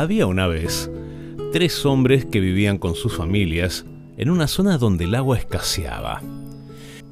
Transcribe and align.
Había 0.00 0.26
una 0.26 0.46
vez 0.46 0.90
tres 1.52 1.84
hombres 1.84 2.24
que 2.24 2.40
vivían 2.40 2.78
con 2.78 2.94
sus 2.94 3.14
familias 3.14 3.84
en 4.16 4.30
una 4.30 4.46
zona 4.46 4.78
donde 4.78 5.04
el 5.04 5.14
agua 5.14 5.36
escaseaba. 5.36 6.22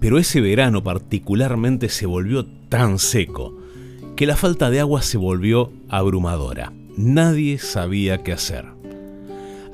Pero 0.00 0.16
ese 0.16 0.40
verano 0.40 0.82
particularmente 0.82 1.90
se 1.90 2.06
volvió 2.06 2.46
tan 2.46 2.98
seco 2.98 3.54
que 4.16 4.24
la 4.24 4.36
falta 4.36 4.70
de 4.70 4.80
agua 4.80 5.02
se 5.02 5.18
volvió 5.18 5.70
abrumadora. 5.90 6.72
Nadie 6.96 7.58
sabía 7.58 8.22
qué 8.22 8.32
hacer. 8.32 8.64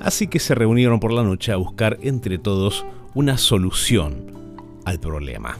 Así 0.01 0.27
que 0.27 0.39
se 0.39 0.53
reunieron 0.53 0.99
por 0.99 1.13
la 1.13 1.23
noche 1.23 1.53
a 1.53 1.55
buscar 1.55 1.97
entre 2.01 2.37
todos 2.37 2.85
una 3.13 3.37
solución 3.37 4.25
al 4.83 4.99
problema. 4.99 5.57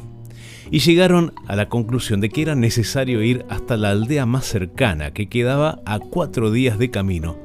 Y 0.71 0.79
llegaron 0.79 1.32
a 1.47 1.56
la 1.56 1.69
conclusión 1.69 2.19
de 2.19 2.28
que 2.28 2.42
era 2.42 2.56
necesario 2.56 3.24
ir 3.24 3.46
hasta 3.47 3.78
la 3.78 3.92
aldea 3.92 4.25
más 4.25 4.43
cercana, 4.43 5.11
que 5.11 5.29
quedaba 5.29 5.79
a 5.86 6.00
cuatro 6.00 6.51
días 6.51 6.78
de 6.79 6.89
camino, 6.89 7.44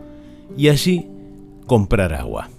y 0.61 0.69
allí 0.69 1.07
comprar 1.67 2.13
agua. 2.13 2.51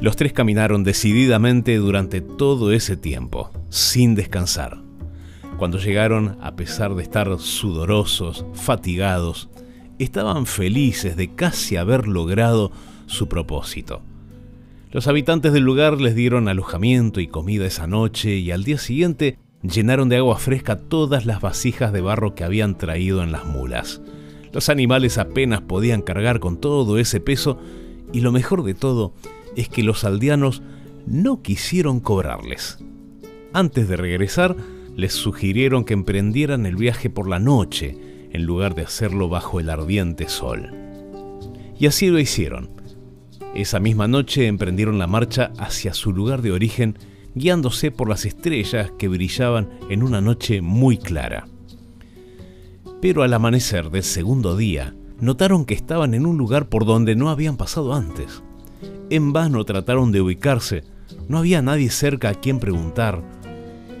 Los 0.00 0.16
tres 0.16 0.32
caminaron 0.32 0.84
decididamente 0.84 1.76
durante 1.76 2.22
todo 2.22 2.72
ese 2.72 2.96
tiempo, 2.96 3.50
sin 3.68 4.14
descansar. 4.14 4.78
Cuando 5.58 5.76
llegaron, 5.76 6.38
a 6.40 6.56
pesar 6.56 6.94
de 6.94 7.02
estar 7.02 7.38
sudorosos, 7.38 8.46
fatigados, 8.54 9.50
estaban 9.98 10.46
felices 10.46 11.14
de 11.14 11.34
casi 11.34 11.76
haber 11.76 12.08
logrado 12.08 12.72
su 13.04 13.28
propósito. 13.28 14.00
Los 14.90 15.06
habitantes 15.06 15.52
del 15.52 15.64
lugar 15.64 16.00
les 16.00 16.14
dieron 16.14 16.48
alojamiento 16.48 17.20
y 17.20 17.26
comida 17.26 17.66
esa 17.66 17.86
noche 17.86 18.36
y 18.36 18.50
al 18.50 18.64
día 18.64 18.78
siguiente 18.78 19.36
llenaron 19.60 20.08
de 20.08 20.16
agua 20.16 20.38
fresca 20.38 20.78
todas 20.78 21.26
las 21.26 21.42
vasijas 21.42 21.92
de 21.92 22.00
barro 22.00 22.34
que 22.34 22.44
habían 22.44 22.78
traído 22.78 23.22
en 23.22 23.30
las 23.30 23.44
mulas. 23.44 24.00
Los 24.54 24.68
animales 24.68 25.18
apenas 25.18 25.62
podían 25.62 26.00
cargar 26.00 26.38
con 26.38 26.58
todo 26.58 26.96
ese 26.98 27.18
peso 27.20 27.58
y 28.12 28.20
lo 28.20 28.30
mejor 28.30 28.62
de 28.62 28.74
todo 28.74 29.12
es 29.56 29.68
que 29.68 29.82
los 29.82 30.04
aldeanos 30.04 30.62
no 31.06 31.42
quisieron 31.42 31.98
cobrarles. 31.98 32.78
Antes 33.52 33.88
de 33.88 33.96
regresar, 33.96 34.56
les 34.96 35.12
sugirieron 35.12 35.84
que 35.84 35.94
emprendieran 35.94 36.66
el 36.66 36.76
viaje 36.76 37.10
por 37.10 37.28
la 37.28 37.40
noche 37.40 37.98
en 38.30 38.44
lugar 38.44 38.76
de 38.76 38.82
hacerlo 38.82 39.28
bajo 39.28 39.58
el 39.58 39.70
ardiente 39.70 40.28
sol. 40.28 40.70
Y 41.76 41.86
así 41.86 42.06
lo 42.06 42.20
hicieron. 42.20 42.70
Esa 43.56 43.80
misma 43.80 44.06
noche 44.06 44.46
emprendieron 44.46 45.00
la 45.00 45.08
marcha 45.08 45.52
hacia 45.58 45.94
su 45.94 46.12
lugar 46.12 46.42
de 46.42 46.52
origen 46.52 46.96
guiándose 47.34 47.90
por 47.90 48.08
las 48.08 48.24
estrellas 48.24 48.92
que 48.98 49.08
brillaban 49.08 49.70
en 49.90 50.04
una 50.04 50.20
noche 50.20 50.60
muy 50.60 50.96
clara. 50.96 51.48
Pero 53.00 53.22
al 53.22 53.34
amanecer 53.34 53.90
del 53.90 54.02
segundo 54.02 54.56
día, 54.56 54.94
notaron 55.20 55.64
que 55.64 55.74
estaban 55.74 56.14
en 56.14 56.26
un 56.26 56.38
lugar 56.38 56.68
por 56.68 56.84
donde 56.84 57.16
no 57.16 57.30
habían 57.30 57.56
pasado 57.56 57.94
antes. 57.94 58.42
En 59.10 59.32
vano 59.32 59.64
trataron 59.64 60.12
de 60.12 60.20
ubicarse, 60.20 60.84
no 61.28 61.38
había 61.38 61.62
nadie 61.62 61.90
cerca 61.90 62.30
a 62.30 62.34
quien 62.34 62.58
preguntar, 62.58 63.22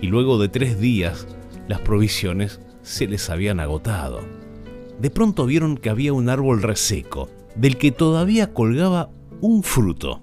y 0.00 0.06
luego 0.06 0.38
de 0.38 0.48
tres 0.48 0.78
días 0.78 1.26
las 1.68 1.80
provisiones 1.80 2.60
se 2.82 3.06
les 3.06 3.30
habían 3.30 3.60
agotado. 3.60 4.20
De 5.00 5.10
pronto 5.10 5.46
vieron 5.46 5.76
que 5.76 5.90
había 5.90 6.12
un 6.12 6.28
árbol 6.28 6.62
reseco, 6.62 7.28
del 7.56 7.76
que 7.76 7.92
todavía 7.92 8.52
colgaba 8.52 9.10
un 9.40 9.62
fruto. 9.62 10.22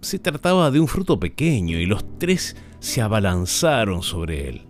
Se 0.00 0.18
trataba 0.18 0.70
de 0.70 0.80
un 0.80 0.88
fruto 0.88 1.18
pequeño 1.18 1.78
y 1.78 1.86
los 1.86 2.04
tres 2.18 2.56
se 2.80 3.02
abalanzaron 3.02 4.02
sobre 4.02 4.48
él. 4.48 4.62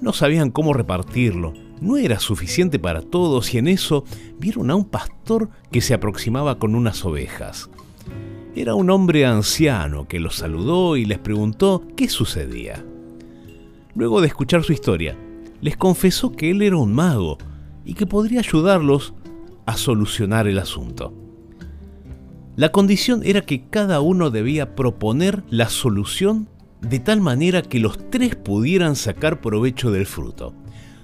No 0.00 0.12
sabían 0.12 0.50
cómo 0.50 0.72
repartirlo, 0.72 1.54
no 1.80 1.96
era 1.96 2.18
suficiente 2.18 2.78
para 2.78 3.02
todos 3.02 3.52
y 3.54 3.58
en 3.58 3.68
eso 3.68 4.04
vieron 4.38 4.70
a 4.70 4.74
un 4.74 4.84
pastor 4.84 5.50
que 5.70 5.80
se 5.80 5.94
aproximaba 5.94 6.58
con 6.58 6.74
unas 6.74 7.04
ovejas. 7.04 7.70
Era 8.54 8.74
un 8.74 8.90
hombre 8.90 9.26
anciano 9.26 10.08
que 10.08 10.20
los 10.20 10.36
saludó 10.36 10.96
y 10.96 11.04
les 11.04 11.18
preguntó 11.18 11.82
qué 11.96 12.08
sucedía. 12.08 12.84
Luego 13.94 14.20
de 14.20 14.28
escuchar 14.28 14.62
su 14.62 14.72
historia, 14.72 15.16
les 15.60 15.76
confesó 15.76 16.32
que 16.32 16.50
él 16.50 16.62
era 16.62 16.76
un 16.76 16.94
mago 16.94 17.38
y 17.84 17.94
que 17.94 18.06
podría 18.06 18.40
ayudarlos 18.40 19.14
a 19.66 19.76
solucionar 19.76 20.46
el 20.46 20.58
asunto. 20.58 21.12
La 22.56 22.72
condición 22.72 23.20
era 23.24 23.42
que 23.42 23.68
cada 23.68 24.00
uno 24.00 24.30
debía 24.30 24.74
proponer 24.74 25.44
la 25.50 25.68
solución 25.68 26.48
de 26.80 27.00
tal 27.00 27.20
manera 27.20 27.62
que 27.62 27.80
los 27.80 28.10
tres 28.10 28.36
pudieran 28.36 28.96
sacar 28.96 29.40
provecho 29.40 29.90
del 29.90 30.06
fruto, 30.06 30.54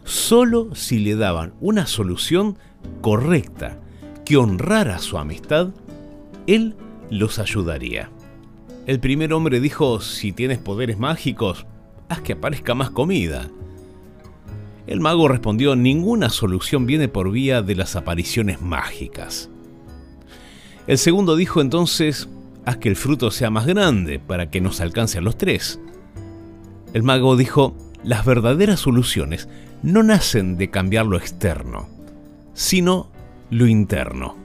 solo 0.05 0.75
si 0.75 0.99
le 0.99 1.17
daban 1.17 1.55
una 1.61 1.87
solución 1.87 2.59
correcta 3.01 3.79
que 4.25 4.37
honrara 4.37 4.99
su 4.99 5.19
amistad, 5.19 5.71
él 6.47 6.77
los 7.11 7.39
ayudaría. 7.39 8.11
El 8.87 8.99
primer 8.99 9.33
hombre 9.33 9.61
dijo, 9.61 10.01
si 10.01 10.33
tienes 10.33 10.59
poderes 10.59 10.99
mágicos, 10.99 11.67
haz 12.09 12.21
que 12.21 12.33
aparezca 12.33 12.75
más 12.75 12.91
comida. 12.91 13.49
El 14.87 15.01
mago 15.01 15.29
respondió, 15.29 15.77
ninguna 15.77 16.31
solución 16.31 16.87
viene 16.87 17.09
por 17.09 17.31
vía 17.31 17.63
de 17.63 17.77
las 17.77 17.95
apariciones 17.95 18.61
mágicas. 18.61 19.49
El 20.89 20.99
segundo 20.99 21.37
dijo 21.37 21.61
entonces, 21.61 22.29
haz 22.65 22.79
que 22.79 22.89
el 22.89 22.97
fruto 22.97 23.31
sea 23.31 23.51
más 23.51 23.67
grande 23.67 24.19
para 24.19 24.51
que 24.51 24.61
nos 24.61 24.81
alcance 24.81 25.19
a 25.19 25.23
los 25.23 25.39
tres. 25.39 25.79
El 26.93 27.05
mago 27.05 27.37
dijo, 27.37 27.77
las 28.03 28.25
verdaderas 28.25 28.81
soluciones 28.81 29.49
no 29.83 30.03
nacen 30.03 30.57
de 30.57 30.71
cambiar 30.71 31.07
lo 31.07 31.17
externo, 31.17 31.89
sino 32.55 33.09
lo 33.51 33.67
interno. 33.67 34.37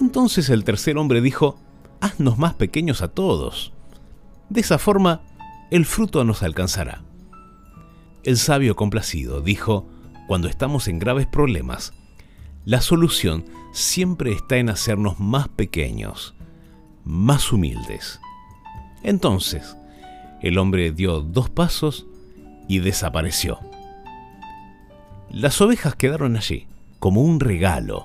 Entonces 0.00 0.50
el 0.50 0.64
tercer 0.64 0.98
hombre 0.98 1.20
dijo, 1.20 1.58
haznos 2.00 2.38
más 2.38 2.54
pequeños 2.54 3.02
a 3.02 3.08
todos. 3.08 3.72
De 4.48 4.60
esa 4.60 4.78
forma 4.78 5.22
el 5.70 5.86
fruto 5.86 6.24
nos 6.24 6.42
alcanzará. 6.42 7.02
El 8.22 8.36
sabio 8.36 8.76
complacido 8.76 9.40
dijo, 9.40 9.88
cuando 10.26 10.48
estamos 10.48 10.88
en 10.88 10.98
graves 10.98 11.26
problemas, 11.26 11.94
la 12.64 12.80
solución 12.80 13.44
siempre 13.72 14.32
está 14.32 14.58
en 14.58 14.68
hacernos 14.68 15.18
más 15.18 15.48
pequeños, 15.48 16.34
más 17.04 17.52
humildes. 17.52 18.20
Entonces, 19.02 19.76
el 20.42 20.58
hombre 20.58 20.92
dio 20.92 21.20
dos 21.20 21.48
pasos 21.48 22.06
y 22.68 22.80
desapareció. 22.80 23.69
Las 25.32 25.60
ovejas 25.60 25.94
quedaron 25.94 26.36
allí, 26.36 26.66
como 26.98 27.22
un 27.22 27.38
regalo, 27.38 28.04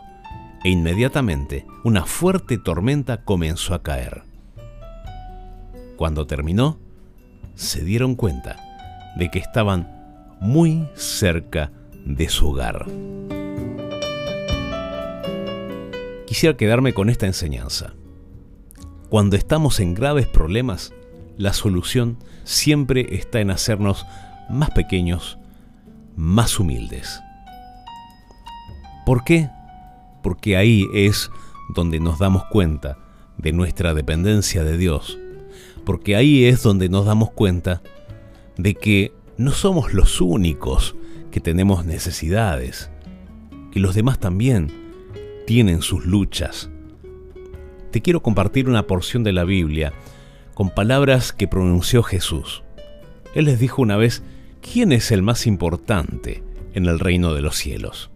e 0.64 0.70
inmediatamente 0.70 1.66
una 1.84 2.06
fuerte 2.06 2.60
tormenta 2.60 3.24
comenzó 3.24 3.74
a 3.74 3.82
caer. 3.82 4.22
Cuando 5.96 6.28
terminó, 6.28 6.78
se 7.56 7.84
dieron 7.84 8.14
cuenta 8.14 8.58
de 9.18 9.32
que 9.32 9.40
estaban 9.40 10.36
muy 10.40 10.88
cerca 10.94 11.72
de 12.06 12.30
su 12.30 12.50
hogar. 12.50 12.86
Quisiera 16.28 16.56
quedarme 16.56 16.94
con 16.94 17.10
esta 17.10 17.26
enseñanza. 17.26 17.94
Cuando 19.10 19.36
estamos 19.36 19.80
en 19.80 19.96
graves 19.96 20.28
problemas, 20.28 20.94
la 21.38 21.54
solución 21.54 22.18
siempre 22.44 23.16
está 23.16 23.40
en 23.40 23.50
hacernos 23.50 24.06
más 24.48 24.70
pequeños, 24.70 25.40
más 26.16 26.60
humildes. 26.60 27.20
¿Por 29.06 29.24
qué? 29.24 29.50
Porque 30.24 30.58
ahí 30.58 30.86
es 30.94 31.30
donde 31.76 32.00
nos 32.00 32.20
damos 32.20 32.44
cuenta 32.46 32.98
de 33.38 33.52
nuestra 33.52 33.94
dependencia 33.94 34.64
de 34.64 34.78
Dios 34.78 35.18
porque 35.86 36.16
ahí 36.16 36.46
es 36.46 36.64
donde 36.64 36.90
nos 36.90 37.06
damos 37.06 37.32
cuenta 37.32 37.82
de 38.58 38.74
que 38.74 39.14
no 39.38 39.52
somos 39.52 39.94
los 39.94 40.20
únicos 40.20 40.96
que 41.32 41.40
tenemos 41.40 41.86
necesidades, 41.86 42.90
que 43.72 43.80
los 43.80 43.96
demás 43.96 44.20
también 44.20 44.72
tienen 45.46 45.82
sus 45.82 46.06
luchas. 46.06 46.70
Te 47.92 48.02
quiero 48.02 48.22
compartir 48.22 48.68
una 48.68 48.88
porción 48.88 49.24
de 49.24 49.32
la 49.32 49.44
Biblia 49.44 49.94
con 50.54 50.70
palabras 50.70 51.32
que 51.32 51.48
pronunció 51.48 52.02
Jesús. 52.02 52.64
Él 53.36 53.46
les 53.46 53.60
dijo 53.60 53.82
una 53.82 53.96
vez, 53.96 54.24
¿quién 54.72 54.92
es 54.92 55.12
el 55.12 55.22
más 55.22 55.48
importante 55.48 56.44
en 56.74 56.86
el 56.86 57.00
reino 57.00 57.34
de 57.34 57.42
los 57.42 57.56
cielos? 57.56 58.10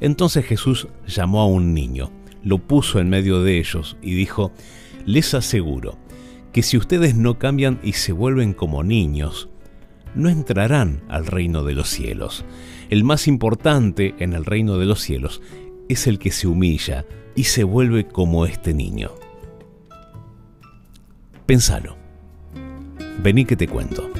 Entonces 0.00 0.44
Jesús 0.44 0.88
llamó 1.06 1.40
a 1.40 1.46
un 1.46 1.74
niño, 1.74 2.10
lo 2.42 2.58
puso 2.58 3.00
en 3.00 3.10
medio 3.10 3.42
de 3.42 3.58
ellos 3.58 3.96
y 4.00 4.14
dijo, 4.14 4.52
les 5.04 5.34
aseguro, 5.34 5.98
que 6.52 6.62
si 6.62 6.76
ustedes 6.76 7.14
no 7.14 7.38
cambian 7.38 7.80
y 7.82 7.92
se 7.92 8.12
vuelven 8.12 8.54
como 8.54 8.82
niños, 8.82 9.48
no 10.14 10.28
entrarán 10.28 11.02
al 11.08 11.26
reino 11.26 11.64
de 11.64 11.74
los 11.74 11.88
cielos. 11.88 12.44
El 12.88 13.04
más 13.04 13.28
importante 13.28 14.14
en 14.18 14.32
el 14.32 14.44
reino 14.44 14.78
de 14.78 14.86
los 14.86 15.00
cielos 15.00 15.42
es 15.88 16.06
el 16.06 16.18
que 16.18 16.30
se 16.30 16.48
humilla 16.48 17.04
y 17.36 17.44
se 17.44 17.62
vuelve 17.62 18.06
como 18.08 18.46
este 18.46 18.74
niño. 18.74 19.10
Pensalo. 21.46 21.96
Vení 23.22 23.44
que 23.44 23.56
te 23.56 23.68
cuento. 23.68 24.10